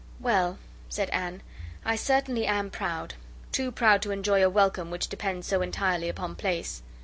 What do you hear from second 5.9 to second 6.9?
upon place."